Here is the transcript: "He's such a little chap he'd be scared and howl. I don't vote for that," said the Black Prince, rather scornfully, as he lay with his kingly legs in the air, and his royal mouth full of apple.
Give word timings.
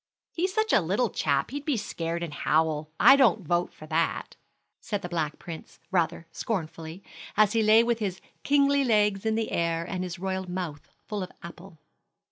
"He's 0.33 0.51
such 0.51 0.73
a 0.73 0.81
little 0.81 1.11
chap 1.11 1.51
he'd 1.51 1.63
be 1.63 1.77
scared 1.77 2.23
and 2.23 2.33
howl. 2.33 2.89
I 2.99 3.15
don't 3.15 3.47
vote 3.47 3.71
for 3.71 3.85
that," 3.85 4.35
said 4.79 5.03
the 5.03 5.09
Black 5.09 5.37
Prince, 5.37 5.77
rather 5.91 6.25
scornfully, 6.31 7.03
as 7.37 7.53
he 7.53 7.61
lay 7.61 7.83
with 7.83 7.99
his 7.99 8.19
kingly 8.41 8.83
legs 8.83 9.27
in 9.27 9.35
the 9.35 9.51
air, 9.51 9.85
and 9.87 10.03
his 10.03 10.17
royal 10.17 10.49
mouth 10.49 10.89
full 11.05 11.21
of 11.21 11.31
apple. 11.43 11.77